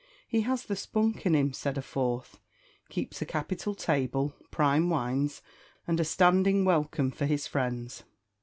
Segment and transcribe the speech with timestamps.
[0.27, 2.39] "He has the spunk in him," said a fourth;
[2.89, 5.43] "keeps a capital table, prime wines,
[5.87, 8.01] and a standing welcome for his friends."